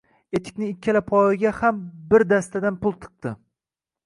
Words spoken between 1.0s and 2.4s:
poyiga ham bir